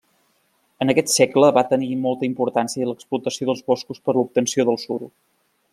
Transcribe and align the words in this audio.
En 0.85 0.93
aquest 0.93 1.11
segle 1.15 1.51
va 1.57 1.63
tenir 1.73 1.91
molta 2.07 2.27
importància 2.29 2.89
l'explotació 2.93 3.49
dels 3.51 3.63
boscos 3.71 4.03
per 4.07 4.17
l'obtenció 4.19 4.71
del 4.71 4.85
suro. 4.89 5.17